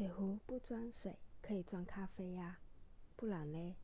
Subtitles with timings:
[0.00, 2.60] 水壶不装水可以装咖啡呀。
[3.16, 3.76] 不然嘞